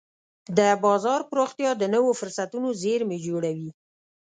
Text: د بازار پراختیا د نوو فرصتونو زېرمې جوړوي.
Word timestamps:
د 0.57 0.59
بازار 0.83 1.21
پراختیا 1.29 1.71
د 1.77 1.83
نوو 1.95 2.11
فرصتونو 2.19 2.67
زېرمې 2.81 3.17
جوړوي. 3.27 3.69